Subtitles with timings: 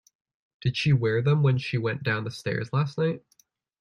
[0.61, 3.23] Did she wear them when she went down the stairs last night?